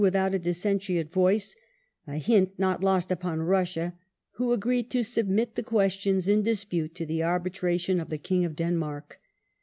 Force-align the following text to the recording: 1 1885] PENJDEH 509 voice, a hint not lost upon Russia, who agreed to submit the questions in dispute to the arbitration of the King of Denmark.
1 0.01 0.05
1885] 0.07 0.63
PENJDEH 0.63 1.03
509 1.11 1.13
voice, 1.13 1.55
a 2.07 2.15
hint 2.17 2.57
not 2.57 2.83
lost 2.83 3.11
upon 3.11 3.39
Russia, 3.43 3.93
who 4.31 4.51
agreed 4.51 4.89
to 4.89 5.03
submit 5.03 5.53
the 5.53 5.61
questions 5.61 6.27
in 6.27 6.41
dispute 6.41 6.95
to 6.95 7.05
the 7.05 7.21
arbitration 7.21 7.99
of 7.99 8.09
the 8.09 8.17
King 8.17 8.43
of 8.43 8.55
Denmark. 8.55 9.19